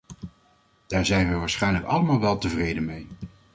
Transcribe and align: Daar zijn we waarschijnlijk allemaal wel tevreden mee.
Daar 0.87 1.05
zijn 1.05 1.29
we 1.29 1.35
waarschijnlijk 1.35 1.85
allemaal 1.85 2.19
wel 2.19 2.37
tevreden 2.37 2.85
mee. 2.85 3.07